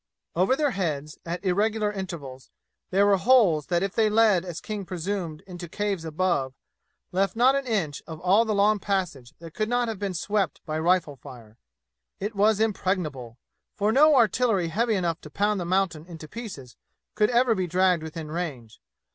[0.35, 2.49] Over their heads, at irregular intervals,
[2.89, 6.55] there were holes that if they led as King presumed into caves above,
[7.11, 10.59] left not an inch of all the long passage that could not have been swept
[10.65, 11.59] by rifle fire.
[12.19, 13.37] It was impregnable;
[13.75, 16.77] for no artillery heavy enough to pound the mountain into pieces
[17.13, 18.81] could ever be dragged within range.